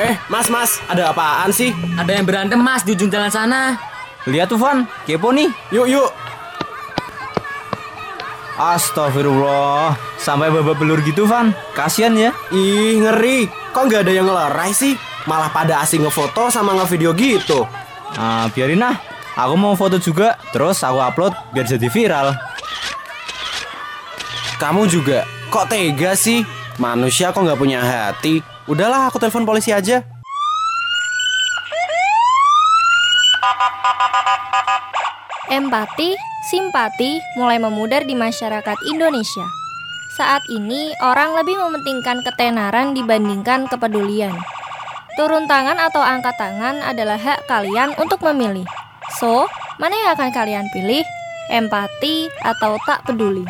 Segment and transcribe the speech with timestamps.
[0.00, 1.76] Eh, Mas, Mas, ada apaan sih?
[2.00, 3.76] Ada yang berantem mas di ujung jalan sana.
[4.24, 5.52] Lihat tuh Van, kepo nih.
[5.68, 6.10] Yuk, yuk.
[8.56, 11.52] Astagfirullah, sampai babak belur gitu Van.
[11.76, 12.32] Kasian ya.
[12.54, 13.50] Ih, ngeri.
[13.76, 14.96] Kok nggak ada yang ngelerai sih?
[15.28, 17.68] Malah pada asing ngefoto sama ngevideo gitu.
[18.16, 18.96] Ah, biarin ah.
[19.32, 22.36] Aku mau foto juga, terus aku upload biar jadi viral.
[24.60, 25.24] Kamu juga.
[25.48, 26.61] Kok tega sih?
[26.80, 28.40] Manusia kok nggak punya hati?
[28.64, 30.00] Udahlah, aku telepon polisi aja.
[35.52, 36.16] Empati,
[36.48, 39.44] simpati mulai memudar di masyarakat Indonesia.
[40.16, 44.32] Saat ini, orang lebih mementingkan ketenaran dibandingkan kepedulian.
[45.12, 48.64] Turun tangan atau angkat tangan adalah hak kalian untuk memilih.
[49.20, 49.44] So,
[49.76, 51.04] mana yang akan kalian pilih?
[51.52, 53.44] Empati atau tak peduli?